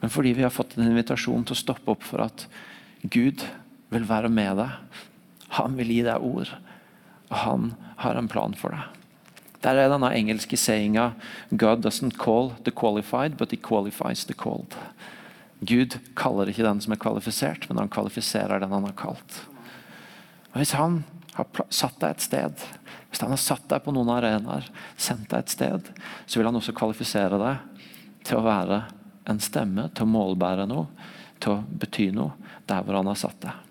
[0.00, 2.48] Men fordi vi har fått en invitasjon til å stoppe opp for at
[3.02, 3.44] Gud
[3.94, 5.04] vil være med deg.
[5.58, 6.50] Han vil gi deg ord,
[7.30, 9.00] og han har en plan for deg.
[9.64, 11.12] Der er denne engelske sayinga
[11.50, 14.76] God doesn't call the qualified, but he qualifies the called.
[15.64, 19.38] Gud kaller ikke den som er kvalifisert, men han kvalifiserer den han har kalt.
[20.52, 21.02] Og Hvis han
[21.34, 22.66] har satt deg et sted
[23.14, 24.64] hvis han har satt deg på noen arenaer,
[24.98, 25.90] sendt deg et sted,
[26.26, 27.84] så vil han også kvalifisere deg
[28.26, 28.80] til å være
[29.30, 30.88] en stemme, til å målbære noe,
[31.38, 32.34] til å bety noe
[32.66, 33.63] der hvor han har satt deg.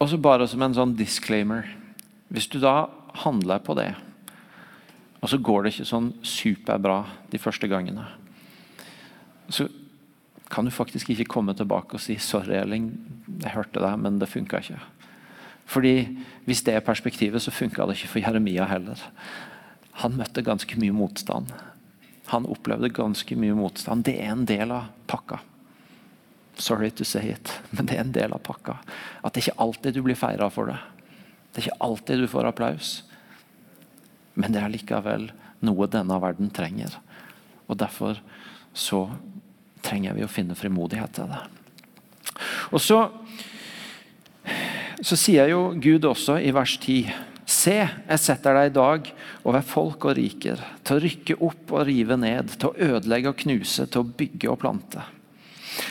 [0.00, 1.68] Og så bare som en sånn disclaimer
[2.32, 2.88] Hvis du da
[3.24, 3.90] handler på det,
[5.20, 7.00] og så går det ikke sånn superbra
[7.32, 8.04] de første gangene,
[9.50, 9.66] så
[10.50, 12.86] kan du faktisk ikke komme tilbake og si 'sorry, Elling,
[13.42, 14.78] jeg hørte deg, men det funka ikke'.
[15.66, 18.98] Fordi Hvis det er perspektivet, så funka det ikke for Jeremia heller.
[19.92, 21.52] Han møtte ganske mye motstand.
[22.26, 24.04] Han opplevde ganske mye motstand.
[24.04, 25.38] Det er en del av pakka.
[26.60, 28.76] Sorry to say it, men det er en del av pakka.
[29.24, 30.78] At det er ikke alltid du blir feira for det.
[31.50, 32.90] Det er ikke alltid du får applaus.
[34.36, 35.30] Men det er likevel
[35.64, 36.98] noe denne verden trenger.
[37.66, 38.20] Og Derfor
[38.76, 39.06] så
[39.82, 41.40] trenger vi å finne frimodighet til det.
[42.70, 43.00] Og så
[45.00, 47.08] så sier jo Gud også i vers 10
[47.50, 49.08] Se, jeg setter deg i dag
[49.42, 53.40] over folk og riker, til å rykke opp og rive ned, til å ødelegge og
[53.40, 55.02] knuse, til å bygge og plante.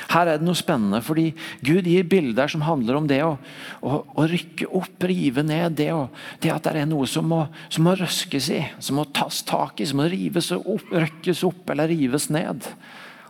[0.10, 1.30] Her er det noe spennende, fordi
[1.66, 3.36] Gud gir bilder som handler om det å,
[3.86, 5.78] å, å rykke opp, rive ned.
[5.80, 6.08] Det, å,
[6.44, 9.80] det, at det er noe som må, som må, røskes i, som må tas tak
[9.80, 12.68] i, som må rives opp, røkkes opp eller rives ned.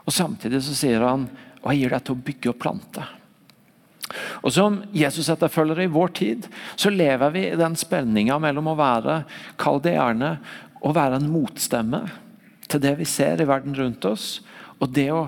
[0.06, 1.28] Og Samtidig så sier han
[1.60, 3.06] og jeg gir deg til å bygge og plante.
[4.42, 6.48] Og Som Jesus-etterfølgere i vår tid
[6.80, 9.22] så lever vi i den spenninga mellom å være
[9.60, 9.84] kall
[10.80, 12.06] å være en motstemme
[12.70, 14.40] til det vi ser i verden rundt oss,
[14.80, 15.28] og det å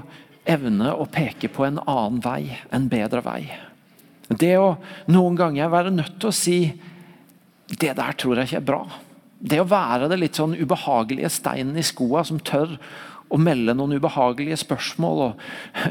[0.49, 3.43] evne å peke på en annen vei, en bedre vei.
[4.31, 4.75] Det å
[5.11, 6.57] noen ganger være nødt til å si
[7.71, 8.81] det der tror jeg ikke er bra.
[9.41, 12.75] Det å være det litt sånn ubehagelige steinen i skoa som tør
[13.31, 15.45] å melde noen ubehagelige spørsmål og,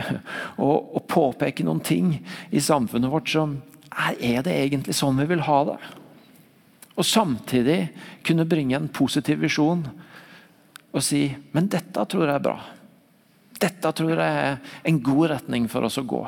[0.67, 2.13] og, og, påpeke noen ting
[2.53, 3.59] i samfunnet vårt som
[3.91, 5.79] Er det egentlig sånn vi vil ha det?
[6.95, 7.89] Og samtidig
[8.27, 9.83] kunne bringe en positiv visjon
[10.91, 12.59] og si men dette tror jeg er bra.
[13.61, 14.55] Dette tror jeg er
[14.89, 16.21] en god retning for oss å gå.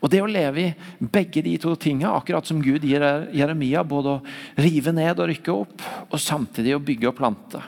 [0.00, 3.04] Og Det å leve i begge de to tingene, akkurat som Gud gir
[3.36, 4.22] Jeremia, både å
[4.60, 7.60] rive ned og rykke opp, og samtidig å bygge og plante.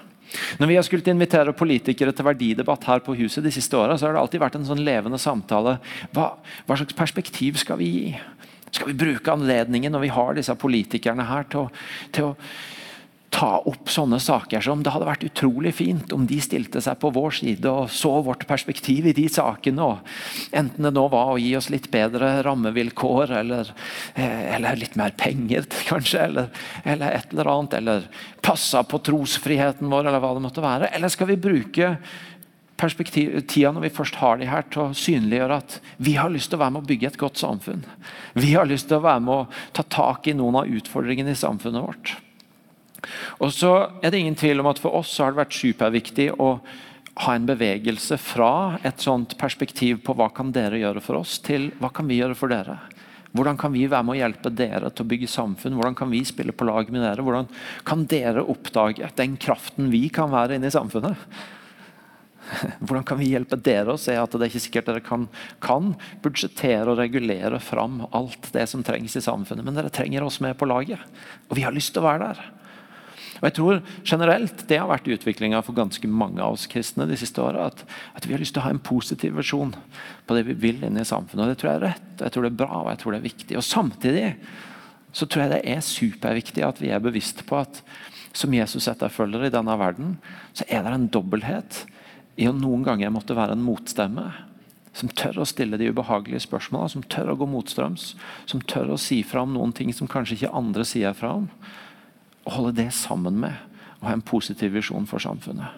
[0.61, 4.09] Når vi har skulle invitere politikere til verdidebatt her på huset de siste årene, så
[4.09, 5.77] har det alltid vært en sånn levende samtale.
[6.15, 6.31] Hva,
[6.65, 8.13] hva, slags perspektiv skal vi gi?
[8.73, 11.73] Skal vi bruke anledningen når vi har disse politikerne her, til å,
[12.17, 12.37] til å
[13.33, 17.11] ta opp sånne saker som det hadde vært utrolig fint om de stilte seg på
[17.15, 19.87] vår side og så vårt perspektiv i de sakene.
[19.95, 23.71] Og enten det nå var å gi oss litt bedre rammevilkår eller,
[24.15, 26.51] eh, eller litt mer penger, kanskje, eller,
[26.85, 27.79] eller, et eller annet.
[27.81, 28.11] Eller
[28.45, 30.93] passa på trosfriheten vår, eller hva det måtte være.
[30.93, 31.95] Eller skal vi bruke
[32.83, 36.59] tida når vi først har de her, til å synliggjøre at vi har lyst til
[36.59, 37.87] å være med å bygge et godt samfunn.
[38.35, 41.39] Vi har lyst til å være med å ta tak i noen av utfordringene i
[41.39, 42.15] samfunnet vårt.
[43.43, 46.55] Og så er det ingen tvil om at For oss har det vært superviktig å
[47.23, 51.71] ha en bevegelse fra et sånt perspektiv på hva kan dere gjøre for oss, til
[51.83, 52.79] hva kan vi gjøre for dere.
[53.33, 55.77] Hvordan kan vi være med å hjelpe dere til å bygge samfunn?
[55.79, 57.25] Hvordan kan vi spille på lag med dere?
[57.25, 57.49] Hvordan
[57.89, 61.21] kan dere oppdage den kraften vi kan være inne i samfunnet?
[62.85, 65.29] Hvordan kan vi hjelpe dere å se at det er ikke sikkert dere kan,
[65.65, 70.41] kan budsjettere og regulere fram alt det som trengs i samfunnet, men dere trenger oss
[70.45, 71.01] med på laget.
[71.49, 72.62] Og vi har lyst til å være der.
[73.43, 77.19] Og jeg tror generelt Det har vært utviklinga for ganske mange av oss kristne de
[77.19, 77.67] siste åra.
[77.73, 77.83] At,
[78.15, 79.75] at, vi har lyst til å ha en positiv versjon
[80.27, 81.43] på det vi vil inn i samfunnet.
[81.43, 83.13] og Det tror jeg er rett, og jeg tror det er bra og jeg tror
[83.13, 83.59] det er viktig.
[83.59, 84.29] Og Samtidig
[85.13, 87.83] så tror jeg det er superviktig at vi er bevisste på at
[88.33, 90.15] som Jesus etterfølger i denne verden,
[90.57, 91.83] så er det en dobbelthet
[92.41, 94.31] i å noen ganger måtte være en motstemme.
[94.97, 98.11] Som tør å stille de ubehagelige spørsmålene, som tør å gå motstrøms.
[98.49, 101.49] Som tør å si fra om noen ting som kanskje ikke andre sier fra om
[102.45, 103.55] å holde det sammen med
[104.01, 105.71] og ha en positiv visjon for samfunnet.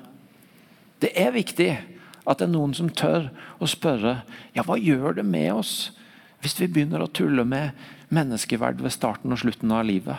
[1.02, 1.72] Det er viktig
[2.24, 3.28] at det er noen som tør
[3.60, 4.22] å spørre
[4.56, 5.92] ja, hva gjør det med oss
[6.44, 7.76] hvis vi begynner å tulle med
[8.14, 10.16] menneskeverd ved starten og slutten av livet.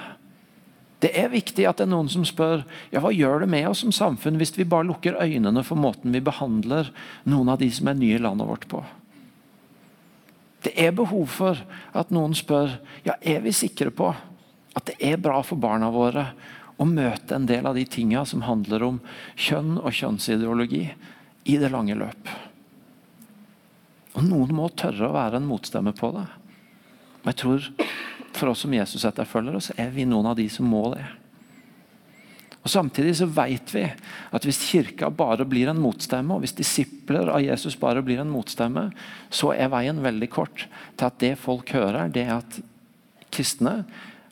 [1.01, 3.83] Det er viktig at det er noen som spør ja, hva gjør det med oss
[3.83, 6.91] som samfunn hvis vi bare lukker øynene for måten vi behandler
[7.29, 8.83] noen av de som er nye i landet vårt på.
[10.65, 11.59] Det er behov for
[11.93, 14.13] at noen spør ja, er vi sikre på
[14.75, 16.29] at det er bra for barna våre
[16.75, 18.97] å møte en del av de tinga som handler om
[19.39, 20.83] kjønn og kjønnsideologi
[21.45, 22.31] i det lange løp.
[24.15, 26.25] Og Noen må tørre å være en motstemme på det.
[27.23, 27.69] Og jeg tror
[28.35, 31.05] For oss som Jesus-etterfølgere så er vi noen av de som må det.
[32.65, 37.31] Og Samtidig så vet vi at hvis kirka bare blir en motstemme, og hvis disipler
[37.31, 38.89] av Jesus bare blir en motstemme,
[39.31, 42.59] så er veien veldig kort til at det folk hører, det er at
[43.31, 43.85] kristne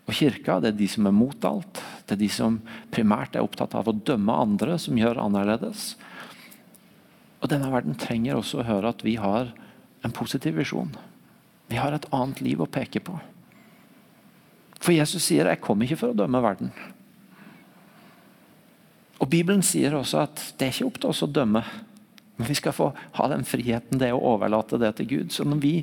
[0.04, 1.80] og Kirka det er de som er mot alt.
[2.06, 2.60] Det er de som
[2.92, 5.94] primært er opptatt av å dømme andre som gjør annerledes.
[7.44, 9.54] Og Denne verden trenger også å høre at vi har
[10.04, 10.92] en positiv visjon.
[11.72, 13.16] Vi har et annet liv å peke på.
[14.84, 16.72] For Jesus sier 'jeg kom ikke for å dømme verden'.
[19.22, 21.64] Og Bibelen sier også at det er ikke opp til oss å dømme,
[22.44, 25.30] men vi skal få ha den friheten det å overlate det til Gud.
[25.32, 25.78] Så når vi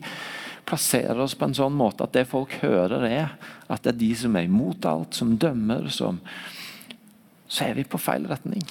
[0.69, 3.31] plasserer oss på en sånn måte at det folk hører, er
[3.65, 6.21] at det er de som er imot alt, som dømmer, som
[7.51, 8.63] Så er vi på feil retning.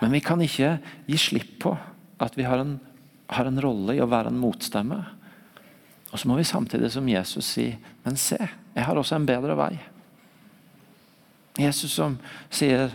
[0.00, 1.74] Men vi kan ikke gi slipp på
[2.22, 2.78] at vi har en,
[3.28, 4.96] har en rolle i å være en motstemme.
[6.08, 7.66] Og så må vi samtidig som Jesus si
[8.06, 9.74] Men se, jeg har også en bedre vei.
[11.58, 12.16] Jesus som
[12.48, 12.94] sier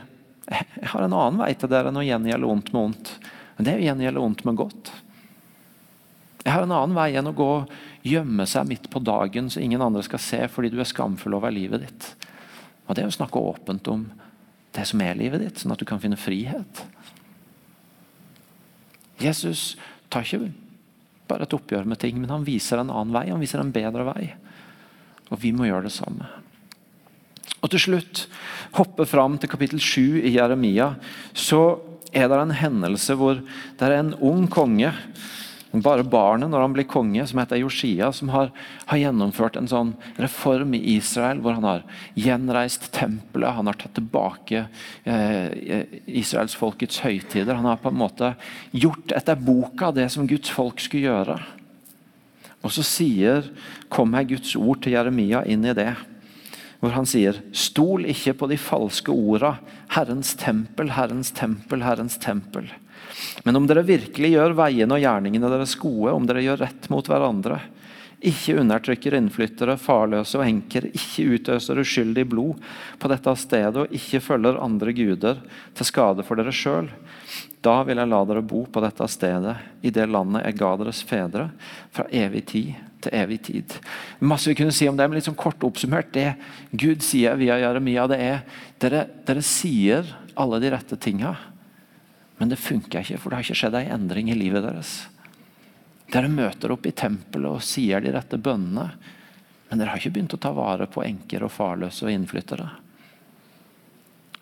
[0.49, 3.13] jeg har en annen vei til dere enn å gjengjelde ondt med ondt.
[3.55, 4.91] Men det er å gjengjelde ondt med godt.
[6.43, 7.51] Jeg har en annen vei enn å gå
[8.03, 11.53] gjemme seg midt på dagen så ingen andre skal se fordi du er skamfull over
[11.55, 12.09] livet ditt.
[12.87, 14.09] Og Det er å snakke åpent om
[14.75, 16.83] det som er livet ditt, sånn at du kan finne frihet.
[19.21, 19.77] Jesus
[20.11, 20.51] tar ikke
[21.29, 23.29] bare et oppgjør med ting, men han viser en annen vei.
[23.31, 24.33] Han viser en bedre vei.
[25.31, 26.27] Og vi må gjøre det samme.
[27.63, 28.25] Og til slutt,
[28.75, 30.93] hoppe fram til kapittel 7 i Jeremia,
[31.31, 31.79] så
[32.13, 34.91] er det en hendelse hvor det er en ung konge
[35.81, 38.51] bare barnet når han blir konge, som heter Josia, som har,
[38.85, 41.81] har, gjennomført en sånn reform i Israel, hvor han har
[42.13, 44.67] gjenreist tempelet, han har tatt tilbake
[45.09, 47.57] eh, Israels folkets høytider.
[47.57, 48.35] Han har på en måte
[48.69, 51.39] gjort etter boka det som Guds folk skulle gjøre.
[52.63, 53.49] Og så sier,
[53.89, 55.89] kommer Guds ord til Jeremia inn i det
[56.83, 59.53] hvor han sier Stol ikke på de falske orda.
[59.95, 62.67] Herrens tempel, Herrens tempel, Herrens tempel.
[63.47, 67.07] Men om dere virkelig gjør veiene og gjerningene deres gode, om dere gjør rett mot
[67.07, 67.61] hverandre,
[68.23, 72.59] ikke undertrykker innflyttere, farløse og enker, ikke utøser uskyldig blod
[72.99, 75.41] på dette stedet og ikke følger andre guder
[75.75, 76.91] til skade for dere sjøl,
[77.63, 80.99] da vil jeg la dere bo på dette stedet, i det landet jeg ga deres
[81.07, 81.47] fedre,
[81.95, 82.73] fra evig tid
[83.03, 83.77] til evig tid.
[84.23, 86.11] Masse vi kunne si om det, men sånn kort oppsummert.
[86.15, 86.33] Det
[86.71, 88.43] Gud sier via Jeremia, det er
[88.83, 90.07] dere, dere sier
[90.39, 91.33] alle de rette tinga.
[92.39, 94.95] Men det funker ikke, for det har ikke skjedd en endring i livet deres.
[96.13, 98.89] Dere møter opp i tempelet og sier de rette bønnene,
[99.69, 102.67] men dere har ikke begynt å ta vare på enker og farløse og innflyttere.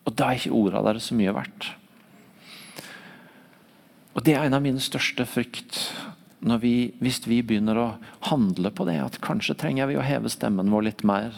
[0.01, 1.69] Og da er ikke orda deres så mye verdt.
[4.13, 5.77] Og Det er en av mine største frykt
[6.61, 7.87] vi, hvis vi begynner å
[8.27, 8.97] handle på det.
[8.99, 11.35] At kanskje trenger vi å heve stemmen vår litt mer.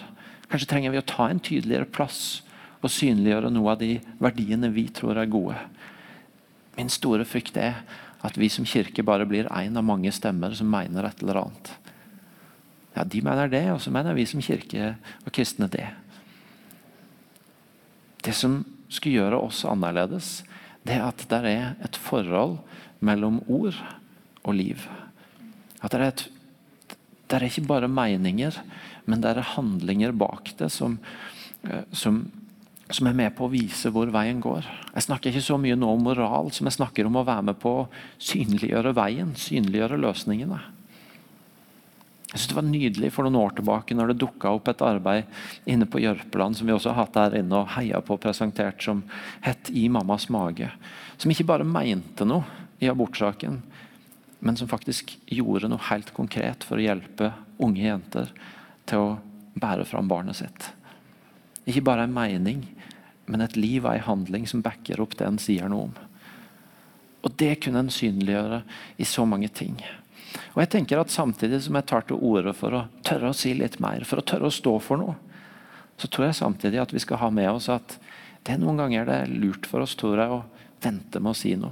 [0.50, 2.42] Kanskje trenger vi å ta en tydeligere plass
[2.84, 5.60] og synliggjøre noe av de verdiene vi tror er gode.
[6.78, 7.84] Min store frykt er
[8.24, 11.74] at vi som kirke bare blir én av mange stemmer som mener et eller annet.
[12.94, 15.90] Ja, De mener det, og så mener vi som kirke og kristne det.
[18.24, 20.44] Det som skulle gjøre oss annerledes,
[20.84, 22.58] det er at det er et forhold
[23.04, 23.78] mellom ord
[24.44, 24.86] og liv.
[25.84, 26.24] At det er, et,
[27.30, 28.60] det er ikke bare meninger,
[29.06, 31.00] men det er handlinger bak det som,
[31.68, 32.26] eh, som
[32.94, 34.66] som er med på å vise hvor veien går.
[34.94, 37.60] Jeg snakker ikke så mye nå om moral som jeg snakker om å være med
[37.62, 37.88] på å
[38.22, 40.60] synliggjøre veien, synliggjøre løsningene.
[42.34, 45.70] Jeg synes Det var nydelig for noen år tilbake når det dukka opp et arbeid
[45.70, 48.82] inne på Jørpeland som vi også har hatt der inne og heia på og presentert,
[48.82, 49.04] som
[49.42, 50.72] het 'I mammas mage'.
[51.18, 52.44] Som ikke bare mente noe
[52.82, 53.62] i abortsaken,
[54.40, 58.32] men som faktisk gjorde noe helt konkret for å hjelpe unge jenter
[58.86, 59.20] til å
[59.56, 60.74] bære fram barnet sitt.
[61.68, 62.66] Ikke bare en mening,
[63.28, 65.94] men et liv og en handling som backer opp det en sier noe om.
[67.24, 68.64] Og Det kunne en synliggjøre
[68.98, 69.78] i så mange ting.
[70.54, 73.54] Og jeg tenker at Samtidig som jeg tar til orde for å tørre å si
[73.58, 75.16] litt mer, for å tørre å stå for noe,
[75.98, 77.98] så tror jeg samtidig at vi skal ha med oss at
[78.44, 81.38] det er noen ganger det er lurt for oss tror jeg, å vente med å
[81.38, 81.72] si noe.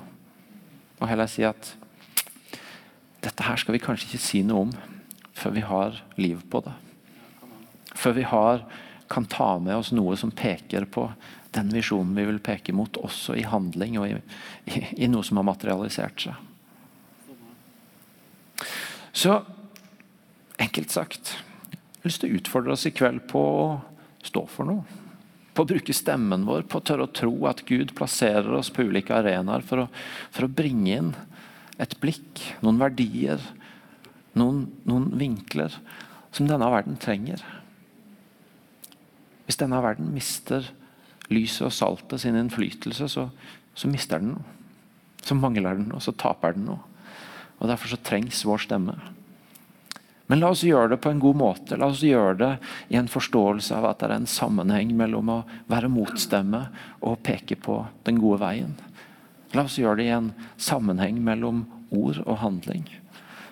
[1.01, 1.73] Og heller si at
[3.21, 4.71] dette her skal vi kanskje ikke si noe om
[5.37, 6.73] før vi har liv på det.
[7.97, 8.63] Før vi har
[9.11, 11.09] kan ta med oss noe som peker på
[11.51, 14.21] den visjonen vi vil peke mot, også i handling og i,
[14.71, 16.50] i, i noe som har materialisert seg.
[19.11, 19.41] Så
[20.61, 23.65] enkelt sagt Jeg har lyst til å utfordre oss i kveld på å
[24.25, 24.99] stå for noe.
[25.51, 28.85] På å bruke stemmen vår, på å tørre å tro at Gud plasserer oss på
[28.87, 29.87] ulike arenaer for å,
[30.31, 31.11] for å bringe inn
[31.81, 33.41] et blikk, noen verdier,
[34.37, 35.75] noen, noen vinkler
[36.31, 37.41] som denne verden trenger.
[39.45, 40.69] Hvis denne verden mister
[41.31, 43.27] lyset og saltet sin innflytelse, så,
[43.75, 44.57] så mister den noe.
[45.21, 46.90] Så mangler den noe, så taper den noe.
[47.61, 48.95] Og Derfor så trengs vår stemme.
[50.31, 51.77] Men la oss gjøre det på en god måte.
[51.77, 52.51] La oss gjøre det
[52.89, 56.61] i en forståelse av at det er en sammenheng mellom å være motstemme
[57.03, 58.77] og peke på den gode veien.
[59.51, 62.87] La oss gjøre det i en sammenheng mellom ord og handling.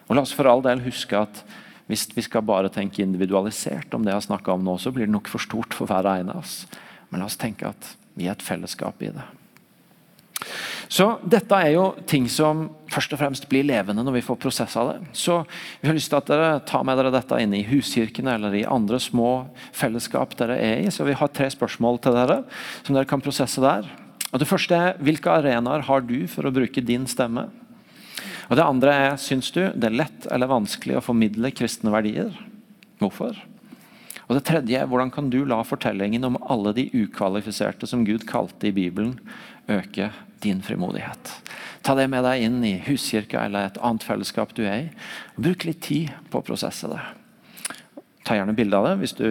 [0.08, 1.44] Og La oss for all del huske at
[1.90, 5.10] hvis vi skal bare tenke individualisert om det jeg har snakka om nå, så blir
[5.10, 6.64] det nok for stort for hver ene av oss.
[7.10, 9.26] Men la oss tenke at vi er et fellesskap i det.
[10.90, 12.70] Så Dette er jo ting som
[13.00, 14.98] først og fremst blir levende når vi får prosessa det.
[15.16, 15.40] Så
[15.80, 18.66] vi har lyst til at dere tar med dere dette inn i huskirkene eller i
[18.68, 20.92] andre små fellesskap dere er i.
[20.92, 22.42] Så vi har tre spørsmål til dere
[22.84, 23.88] som dere kan prosesse der.
[24.30, 27.48] Og Det første er hvilke arenaer har du for å bruke din stemme?
[28.50, 32.34] Og Det andre er syns du det er lett eller vanskelig å formidle kristne verdier.
[33.00, 33.38] Hvorfor?
[34.28, 38.28] Og Det tredje er hvordan kan du la fortellingen om alle de ukvalifiserte som Gud
[38.30, 39.16] kalte i Bibelen,
[39.70, 40.12] øke
[40.44, 41.32] din frimodighet.
[41.86, 44.90] Ta det med deg inn i huskirka eller et annet fellesskap du er i.
[45.40, 47.00] Bruk litt tid på å prosesse det.
[48.28, 49.28] Ta gjerne bilde av det hvis du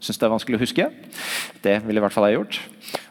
[0.00, 0.86] syns det er vanskelig å huske.
[1.60, 2.60] Det ville i hvert fall jeg gjort.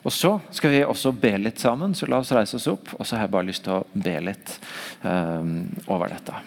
[0.03, 2.93] Og Så skal vi også be litt sammen, så la oss reise oss opp.
[2.97, 4.55] Og så har jeg bare lyst til å be litt
[5.03, 6.41] um, over dette.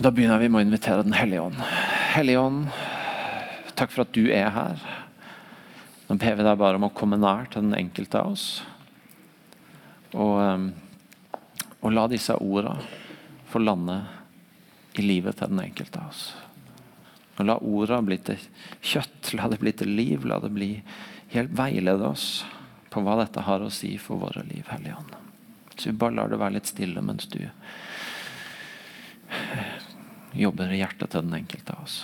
[0.00, 1.60] Da begynner vi med å invitere Den hellige ånd.
[2.14, 2.70] Hellige ånd,
[3.76, 4.80] takk for at du er her.
[6.10, 8.46] Nå ber vi deg bare om å komme nær til den enkelte av oss.
[10.10, 10.64] Og, um,
[11.86, 12.82] og la disse ordene
[13.50, 14.00] få lande
[14.98, 16.24] i livet til den enkelte av oss.
[17.38, 18.42] Og La ordene bli til
[18.82, 20.26] kjøtt, la det bli til liv.
[20.26, 20.72] La det bli
[21.30, 22.42] helt veilede oss
[22.90, 25.14] på hva dette har å si for våre liv, Hellige Ånd.
[25.76, 27.38] Så vi bare lar det være litt stille mens du
[30.34, 32.02] jobber i hjertet til den enkelte av oss.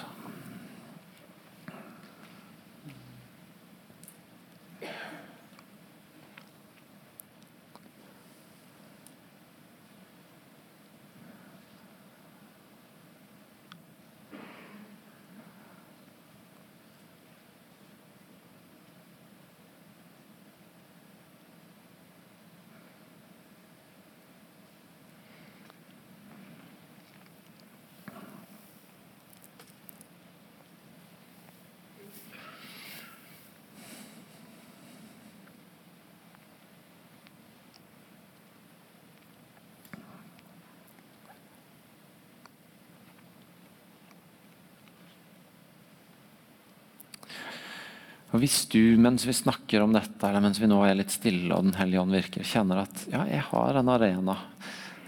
[48.37, 51.49] Og Hvis du mens vi snakker om dette, eller mens vi nå er litt stille
[51.57, 54.34] og Den hellige ånd virker, kjenner at ja, jeg har en arena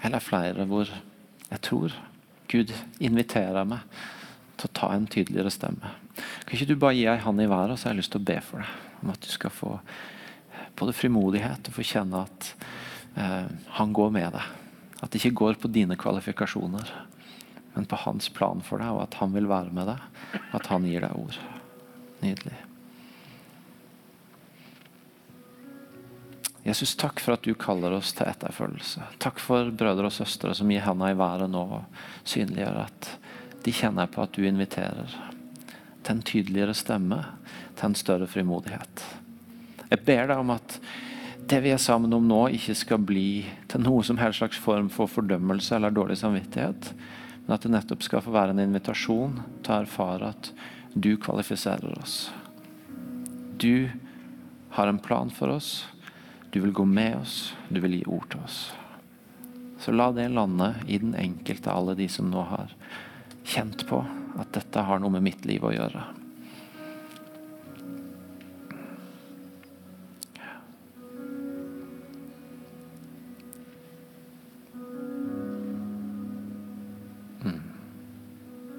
[0.07, 1.97] eller flere hvor jeg tror
[2.49, 2.72] Gud
[3.05, 3.99] inviterer meg
[4.57, 5.91] til å ta en tydeligere stemme.
[6.47, 8.22] Kan ikke du bare gi ei hand i været, og så har jeg lyst til
[8.22, 9.74] å be for deg om at du skal få
[10.79, 12.49] både frimodighet og få kjenne at
[13.18, 14.49] eh, han går med deg.
[15.03, 16.95] At det ikke går på dine kvalifikasjoner,
[17.76, 20.41] men på hans plan for deg, og at han vil være med deg.
[20.57, 21.39] At han gir deg ord.
[22.24, 22.68] Nydelig.
[26.67, 29.05] Jesus, takk for at du kaller oss til etterfølgelse.
[29.23, 33.13] Takk for brødre og søstre som gir hendene i været nå og synliggjør at
[33.65, 35.13] de kjenner på at du inviterer
[36.03, 37.21] til en tydeligere stemme,
[37.77, 39.05] til en større frimodighet.
[39.89, 40.79] Jeg ber deg om at
[41.49, 44.91] det vi er sammen om nå, ikke skal bli til noe som helst slags form
[44.93, 46.91] for fordømmelse eller dårlig samvittighet,
[47.47, 50.51] men at det nettopp skal få være en invitasjon til å erfare at
[50.93, 52.29] du kvalifiserer oss.
[53.57, 53.89] Du
[54.77, 55.87] har en plan for oss.
[56.51, 58.61] Du vil gå med oss, du vil gi ord til oss.
[59.78, 62.72] Så la det lande i den enkelte, alle de som nå har
[63.44, 64.01] kjent på
[64.38, 66.05] at dette har noe med mitt liv å gjøre.
[77.44, 77.61] Mm.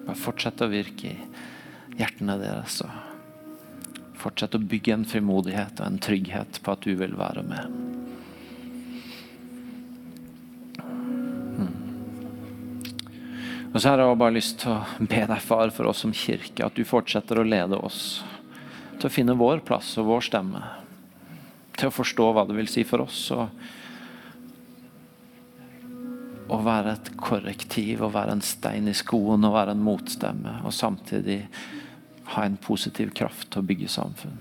[0.07, 2.81] Bare fortsett å virke i hjertene deres.
[2.85, 3.08] og
[4.19, 7.77] Fortsett å bygge en frimodighet og en trygghet på at du vil være med.
[11.55, 11.71] Hmm.
[13.71, 16.65] Og så har jeg bare lyst til å be deg, far, for oss som kirke,
[16.65, 18.21] at du fortsetter å lede oss
[18.99, 20.63] til å finne vår plass og vår stemme.
[21.79, 23.29] Til å forstå hva det vil si for oss.
[23.31, 23.47] og
[26.49, 30.59] å være et korrektiv, å være en stein i skoen, å være en motstemme.
[30.65, 31.43] Og samtidig
[32.29, 34.37] ha en positiv kraft til å bygge samfunn.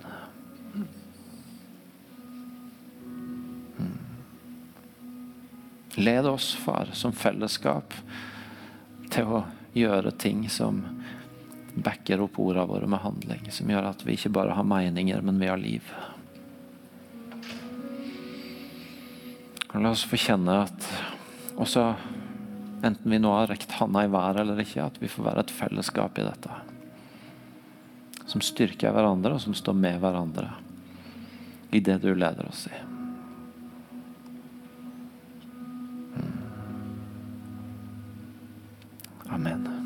[3.78, 3.94] Mm.
[5.96, 7.96] Led oss, far, som fellesskap
[9.08, 10.82] til å gjøre ting som
[11.78, 13.48] backer opp ordene våre med handling.
[13.54, 15.92] Som gjør at vi ikke bare har meninger, men vi har liv.
[19.72, 20.92] La oss få kjenne at
[21.58, 21.92] også
[22.84, 25.54] enten vi nå har rekt handa i været eller ikke, at vi får være et
[25.54, 26.67] fellesskap i dette
[28.28, 30.50] som styrker hverandre, og som står med hverandre
[31.72, 32.76] i det du leder oss i.
[36.14, 36.38] Mm.
[39.28, 39.77] Amen.